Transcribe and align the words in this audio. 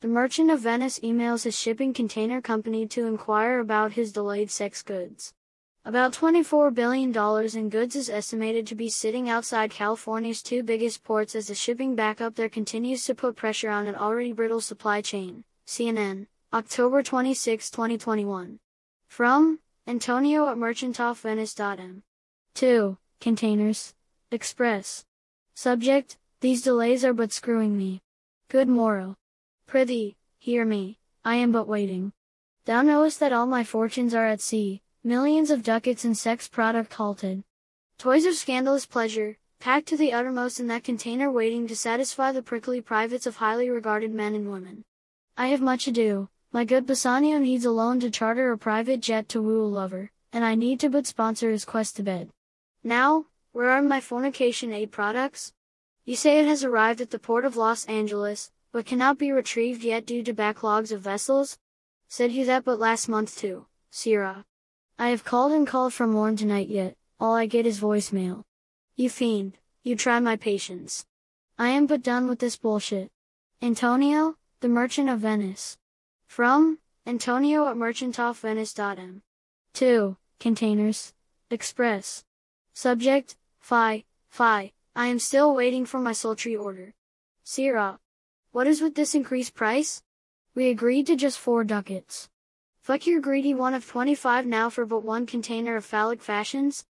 The 0.00 0.06
merchant 0.06 0.48
of 0.52 0.60
Venice 0.60 1.00
emails 1.00 1.42
his 1.42 1.58
shipping 1.58 1.92
container 1.92 2.40
company 2.40 2.86
to 2.86 3.06
inquire 3.06 3.58
about 3.58 3.92
his 3.94 4.12
delayed 4.12 4.48
sex 4.48 4.80
goods. 4.80 5.34
About 5.84 6.12
$24 6.12 6.72
billion 6.72 7.12
in 7.56 7.68
goods 7.68 7.96
is 7.96 8.08
estimated 8.08 8.64
to 8.68 8.76
be 8.76 8.88
sitting 8.88 9.28
outside 9.28 9.72
California's 9.72 10.40
two 10.40 10.62
biggest 10.62 11.02
ports 11.02 11.34
as 11.34 11.48
the 11.48 11.54
shipping 11.56 11.96
backup 11.96 12.36
there 12.36 12.48
continues 12.48 13.04
to 13.06 13.14
put 13.14 13.34
pressure 13.34 13.70
on 13.70 13.88
an 13.88 13.96
already 13.96 14.32
brittle 14.32 14.60
supply 14.60 15.00
chain. 15.00 15.42
CNN, 15.66 16.28
October 16.52 17.02
26, 17.02 17.68
2021. 17.68 18.60
From 19.08 19.58
Antonio 19.84 20.48
at 20.48 20.56
merchantofvenice.m. 20.56 22.04
2. 22.54 22.98
Containers. 23.20 23.94
Express. 24.30 25.04
Subject, 25.54 26.18
these 26.40 26.62
delays 26.62 27.04
are 27.04 27.14
but 27.14 27.32
screwing 27.32 27.76
me. 27.76 28.00
Good 28.48 28.68
morrow. 28.68 29.16
Prithee, 29.68 30.16
hear 30.38 30.64
me, 30.64 30.98
I 31.24 31.36
am 31.36 31.52
but 31.52 31.68
waiting. 31.68 32.12
Thou 32.64 32.82
knowest 32.82 33.20
that 33.20 33.32
all 33.32 33.46
my 33.46 33.62
fortunes 33.62 34.14
are 34.14 34.26
at 34.26 34.40
sea, 34.40 34.82
Millions 35.04 35.50
of 35.50 35.62
ducats 35.62 36.04
in 36.04 36.14
sex 36.14 36.48
product 36.48 36.92
halted. 36.92 37.44
Toys 37.98 38.24
of 38.26 38.34
scandalous 38.34 38.84
pleasure, 38.84 39.38
packed 39.60 39.86
to 39.86 39.96
the 39.96 40.12
uttermost 40.12 40.58
in 40.58 40.66
that 40.66 40.82
container 40.82 41.30
waiting 41.30 41.68
to 41.68 41.76
satisfy 41.76 42.32
the 42.32 42.42
prickly 42.42 42.80
privates 42.80 43.24
of 43.24 43.36
highly 43.36 43.70
regarded 43.70 44.12
men 44.12 44.34
and 44.34 44.50
women. 44.50 44.84
I 45.36 45.46
have 45.46 45.60
much 45.60 45.86
ado, 45.86 46.28
my 46.50 46.64
good 46.64 46.84
Bassanio 46.84 47.38
needs 47.38 47.64
a 47.64 47.70
loan 47.70 48.00
to 48.00 48.10
charter 48.10 48.50
a 48.50 48.58
private 48.58 49.00
jet 49.00 49.28
to 49.30 49.40
woo 49.40 49.62
a 49.62 49.66
lover, 49.66 50.10
and 50.32 50.44
I 50.44 50.56
need 50.56 50.80
to 50.80 50.90
but 50.90 51.06
sponsor 51.06 51.50
his 51.50 51.64
quest 51.64 51.94
to 51.96 52.02
bed. 52.02 52.30
Now, 52.82 53.26
where 53.52 53.70
are 53.70 53.80
my 53.80 54.00
fornication 54.00 54.72
aid 54.72 54.90
products? 54.90 55.52
You 56.04 56.16
say 56.16 56.40
it 56.40 56.46
has 56.46 56.64
arrived 56.64 57.00
at 57.00 57.10
the 57.10 57.18
port 57.18 57.44
of 57.44 57.56
Los 57.56 57.84
Angeles, 57.84 58.50
but 58.78 58.86
cannot 58.86 59.18
be 59.18 59.32
retrieved 59.32 59.82
yet 59.82 60.06
due 60.06 60.22
to 60.22 60.32
backlogs 60.32 60.92
of 60.92 61.00
vessels? 61.00 61.58
Said 62.06 62.30
you 62.30 62.44
that 62.44 62.64
but 62.64 62.78
last 62.78 63.08
month 63.08 63.36
too, 63.36 63.66
Sirrah. 63.90 64.44
I 64.96 65.08
have 65.08 65.24
called 65.24 65.50
and 65.50 65.66
called 65.66 65.92
from 65.92 66.12
morn 66.12 66.36
to 66.36 66.46
night 66.46 66.68
yet, 66.68 66.94
all 67.18 67.34
I 67.34 67.46
get 67.46 67.66
is 67.66 67.80
voicemail. 67.80 68.44
You 68.94 69.10
fiend, 69.10 69.58
you 69.82 69.96
try 69.96 70.20
my 70.20 70.36
patience. 70.36 71.04
I 71.58 71.70
am 71.70 71.86
but 71.86 72.04
done 72.04 72.28
with 72.28 72.38
this 72.38 72.56
bullshit. 72.56 73.10
Antonio, 73.60 74.36
the 74.60 74.68
merchant 74.68 75.10
of 75.10 75.18
Venice. 75.18 75.76
From, 76.28 76.78
Antonio 77.04 77.66
at 77.66 77.74
merchantofvenice.m. 77.74 79.22
2. 79.72 80.16
Containers. 80.38 81.14
Express. 81.50 82.22
Subject, 82.74 83.34
Fie, 83.58 84.04
Fie, 84.28 84.72
I 84.94 85.06
am 85.08 85.18
still 85.18 85.52
waiting 85.52 85.84
for 85.84 85.98
my 85.98 86.12
sultry 86.12 86.54
order. 86.54 86.94
Sirrah. 87.42 87.98
What 88.50 88.66
is 88.66 88.80
with 88.80 88.94
this 88.94 89.14
increased 89.14 89.54
price? 89.54 90.02
We 90.54 90.70
agreed 90.70 91.06
to 91.08 91.16
just 91.16 91.38
four 91.38 91.64
ducats. 91.64 92.30
Fuck 92.80 93.06
your 93.06 93.20
greedy 93.20 93.52
one 93.52 93.74
of 93.74 93.86
25 93.86 94.46
now 94.46 94.70
for 94.70 94.86
but 94.86 95.04
one 95.04 95.26
container 95.26 95.76
of 95.76 95.84
phallic 95.84 96.22
fashions? 96.22 96.86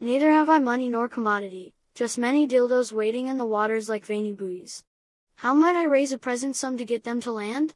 Neither 0.00 0.30
have 0.30 0.48
I 0.48 0.58
money 0.58 0.88
nor 0.88 1.10
commodity, 1.10 1.74
just 1.94 2.16
many 2.16 2.48
dildos 2.48 2.92
waiting 2.92 3.26
in 3.28 3.36
the 3.36 3.44
waters 3.44 3.90
like 3.90 4.06
veiny 4.06 4.32
buoys. 4.32 4.84
How 5.36 5.52
might 5.52 5.76
I 5.76 5.84
raise 5.84 6.12
a 6.12 6.18
present 6.18 6.56
sum 6.56 6.78
to 6.78 6.84
get 6.86 7.04
them 7.04 7.20
to 7.20 7.30
land? 7.30 7.74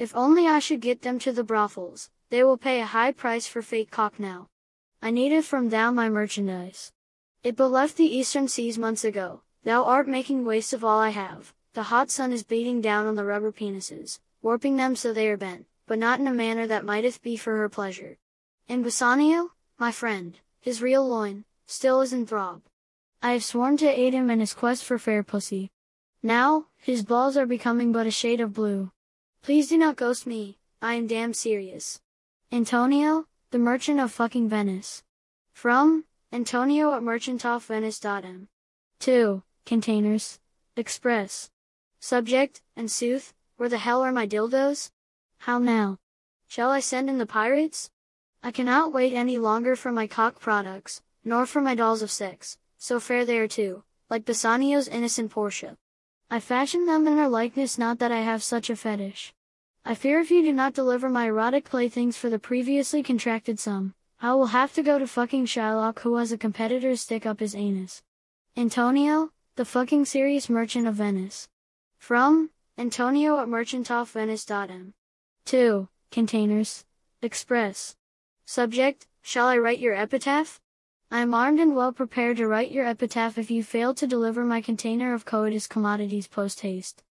If 0.00 0.16
only 0.16 0.48
I 0.48 0.58
should 0.58 0.80
get 0.80 1.02
them 1.02 1.20
to 1.20 1.32
the 1.32 1.44
brothels, 1.44 2.10
they 2.30 2.42
will 2.42 2.58
pay 2.58 2.80
a 2.80 2.86
high 2.86 3.12
price 3.12 3.46
for 3.46 3.62
fake 3.62 3.92
cock 3.92 4.18
now. 4.18 4.48
I 5.00 5.12
need 5.12 5.30
it 5.30 5.44
from 5.44 5.68
thou 5.68 5.92
my 5.92 6.08
merchandise. 6.08 6.90
It 7.44 7.54
but 7.54 7.68
left 7.68 7.96
the 7.96 8.16
eastern 8.16 8.48
seas 8.48 8.76
months 8.76 9.04
ago, 9.04 9.42
thou 9.62 9.84
art 9.84 10.08
making 10.08 10.44
waste 10.44 10.72
of 10.72 10.82
all 10.82 10.98
I 10.98 11.10
have, 11.10 11.54
the 11.74 11.84
hot 11.84 12.10
sun 12.10 12.32
is 12.32 12.42
beating 12.42 12.80
down 12.80 13.06
on 13.06 13.14
the 13.14 13.24
rubber 13.24 13.52
penises, 13.52 14.20
warping 14.42 14.76
them 14.76 14.96
so 14.96 15.12
they 15.12 15.28
are 15.28 15.36
bent 15.36 15.66
but 15.86 15.98
not 15.98 16.20
in 16.20 16.26
a 16.26 16.32
manner 16.32 16.66
that 16.66 16.84
mighteth 16.84 17.20
be 17.22 17.36
for 17.36 17.56
her 17.56 17.68
pleasure. 17.68 18.16
And 18.68 18.84
Bassanio, 18.84 19.50
my 19.78 19.92
friend, 19.92 20.38
his 20.60 20.80
real 20.80 21.06
loin, 21.06 21.44
still 21.66 22.00
is 22.00 22.12
in 22.12 22.26
throb. 22.26 22.62
I 23.20 23.32
have 23.32 23.44
sworn 23.44 23.76
to 23.76 23.86
aid 23.86 24.14
him 24.14 24.30
in 24.30 24.40
his 24.40 24.54
quest 24.54 24.84
for 24.84 24.98
fair 24.98 25.22
pussy. 25.22 25.70
Now, 26.22 26.66
his 26.76 27.02
balls 27.02 27.36
are 27.36 27.44
becoming 27.44 27.92
but 27.92 28.06
a 28.06 28.10
shade 28.10 28.40
of 28.40 28.54
blue. 28.54 28.90
Please 29.42 29.68
do 29.68 29.76
not 29.76 29.96
ghost 29.96 30.26
me, 30.26 30.58
I 30.80 30.94
am 30.94 31.06
damn 31.06 31.34
serious. 31.34 32.00
Antonio, 32.50 33.26
the 33.50 33.58
merchant 33.58 34.00
of 34.00 34.12
fucking 34.12 34.48
Venice. 34.48 35.02
From, 35.52 36.04
Antonio 36.32 36.94
at 36.94 37.02
merchantofvenice.m. 37.02 38.48
2. 39.00 39.42
Containers. 39.66 40.38
Express. 40.76 41.50
Subject, 42.04 42.62
and 42.74 42.90
sooth, 42.90 43.32
where 43.58 43.68
the 43.68 43.78
hell 43.78 44.02
are 44.02 44.10
my 44.10 44.26
dildos? 44.26 44.90
How 45.38 45.60
now? 45.60 45.98
Shall 46.48 46.72
I 46.72 46.80
send 46.80 47.08
in 47.08 47.18
the 47.18 47.26
pirates? 47.26 47.92
I 48.42 48.50
cannot 48.50 48.92
wait 48.92 49.12
any 49.12 49.38
longer 49.38 49.76
for 49.76 49.92
my 49.92 50.08
cock 50.08 50.40
products, 50.40 51.00
nor 51.24 51.46
for 51.46 51.60
my 51.60 51.76
dolls 51.76 52.02
of 52.02 52.10
sex, 52.10 52.58
so 52.76 52.98
fair 52.98 53.24
they 53.24 53.38
are 53.38 53.46
too, 53.46 53.84
like 54.10 54.24
Bassanio's 54.24 54.88
innocent 54.88 55.30
Portia. 55.30 55.76
I 56.28 56.40
fashion 56.40 56.86
them 56.86 57.06
in 57.06 57.16
her 57.16 57.28
likeness 57.28 57.78
not 57.78 58.00
that 58.00 58.10
I 58.10 58.22
have 58.22 58.42
such 58.42 58.68
a 58.68 58.74
fetish. 58.74 59.32
I 59.84 59.94
fear 59.94 60.18
if 60.18 60.32
you 60.32 60.42
do 60.42 60.52
not 60.52 60.74
deliver 60.74 61.08
my 61.08 61.26
erotic 61.26 61.66
playthings 61.66 62.16
for 62.16 62.28
the 62.28 62.40
previously 62.40 63.04
contracted 63.04 63.60
sum, 63.60 63.94
I 64.20 64.34
will 64.34 64.46
have 64.46 64.74
to 64.74 64.82
go 64.82 64.98
to 64.98 65.06
fucking 65.06 65.46
Shylock 65.46 66.00
who 66.00 66.16
has 66.16 66.32
a 66.32 66.36
competitor 66.36 66.96
stick 66.96 67.24
up 67.24 67.38
his 67.38 67.54
anus. 67.54 68.02
Antonio, 68.56 69.30
the 69.54 69.64
fucking 69.64 70.06
serious 70.06 70.50
merchant 70.50 70.88
of 70.88 70.96
Venice. 70.96 71.48
From, 72.02 72.50
Antonio 72.76 73.38
at 73.38 73.46
merchantofvenice.m. 73.46 74.92
2. 75.46 75.88
Containers. 76.10 76.84
Express. 77.22 77.94
Subject, 78.44 79.06
shall 79.22 79.46
I 79.46 79.56
write 79.56 79.78
your 79.78 79.94
epitaph? 79.94 80.60
I 81.12 81.20
am 81.20 81.32
armed 81.32 81.60
and 81.60 81.76
well 81.76 81.92
prepared 81.92 82.38
to 82.38 82.48
write 82.48 82.72
your 82.72 82.84
epitaph 82.84 83.38
if 83.38 83.52
you 83.52 83.62
fail 83.62 83.94
to 83.94 84.08
deliver 84.08 84.44
my 84.44 84.60
container 84.60 85.14
of 85.14 85.24
coitus 85.24 85.68
commodities 85.68 86.26
post 86.26 86.62
haste. 86.62 87.04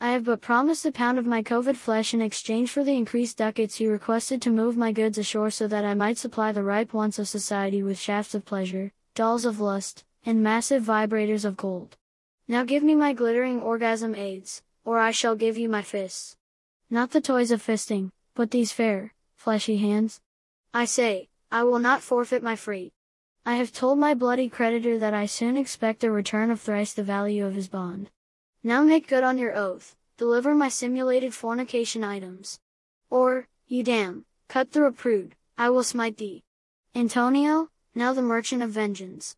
I 0.00 0.12
have 0.12 0.22
but 0.22 0.42
promised 0.42 0.86
a 0.86 0.92
pound 0.92 1.18
of 1.18 1.26
my 1.26 1.42
COVID 1.42 1.74
flesh 1.74 2.14
in 2.14 2.22
exchange 2.22 2.70
for 2.70 2.84
the 2.84 2.96
increased 2.96 3.38
ducats 3.38 3.80
you 3.80 3.90
requested 3.90 4.40
to 4.42 4.50
move 4.50 4.76
my 4.76 4.92
goods 4.92 5.18
ashore 5.18 5.50
so 5.50 5.66
that 5.66 5.84
I 5.84 5.94
might 5.94 6.18
supply 6.18 6.52
the 6.52 6.62
ripe 6.62 6.92
wants 6.92 7.18
of 7.18 7.26
society 7.26 7.82
with 7.82 7.98
shafts 7.98 8.32
of 8.32 8.44
pleasure, 8.44 8.92
dolls 9.16 9.44
of 9.44 9.58
lust, 9.58 10.04
and 10.24 10.40
massive 10.40 10.84
vibrators 10.84 11.44
of 11.44 11.56
gold. 11.56 11.96
Now 12.48 12.62
give 12.64 12.82
me 12.82 12.94
my 12.94 13.12
glittering 13.12 13.60
orgasm 13.60 14.14
aids, 14.14 14.62
or 14.84 14.98
I 15.00 15.10
shall 15.10 15.34
give 15.34 15.58
you 15.58 15.68
my 15.68 15.82
fists. 15.82 16.36
Not 16.88 17.10
the 17.10 17.20
toys 17.20 17.50
of 17.50 17.60
fisting, 17.60 18.10
but 18.34 18.52
these 18.52 18.70
fair, 18.70 19.12
fleshy 19.34 19.78
hands. 19.78 20.20
I 20.72 20.84
say, 20.84 21.28
I 21.50 21.64
will 21.64 21.80
not 21.80 22.02
forfeit 22.02 22.42
my 22.42 22.54
freight. 22.54 22.92
I 23.44 23.56
have 23.56 23.72
told 23.72 23.98
my 23.98 24.14
bloody 24.14 24.48
creditor 24.48 24.98
that 24.98 25.14
I 25.14 25.26
soon 25.26 25.56
expect 25.56 26.04
a 26.04 26.10
return 26.10 26.50
of 26.50 26.60
thrice 26.60 26.92
the 26.92 27.02
value 27.02 27.44
of 27.44 27.54
his 27.54 27.68
bond. 27.68 28.10
Now 28.62 28.82
make 28.82 29.08
good 29.08 29.24
on 29.24 29.38
your 29.38 29.56
oath, 29.56 29.96
deliver 30.16 30.54
my 30.54 30.68
simulated 30.68 31.34
fornication 31.34 32.04
items. 32.04 32.60
Or, 33.10 33.48
you 33.66 33.82
damn, 33.82 34.24
cut 34.48 34.70
through 34.70 34.86
a 34.86 34.92
prude, 34.92 35.34
I 35.58 35.70
will 35.70 35.84
smite 35.84 36.16
thee. 36.16 36.44
Antonio, 36.94 37.70
now 37.94 38.12
the 38.12 38.22
merchant 38.22 38.62
of 38.62 38.70
vengeance. 38.70 39.36